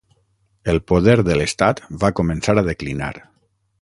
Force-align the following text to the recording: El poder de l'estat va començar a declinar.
El 0.73 0.79
poder 0.91 1.15
de 1.27 1.37
l'estat 1.41 1.81
va 2.05 2.13
començar 2.21 2.57
a 2.59 2.65
declinar. 2.71 3.13